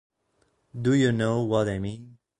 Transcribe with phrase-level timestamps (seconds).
[0.73, 2.17] D'You Know What I Mean?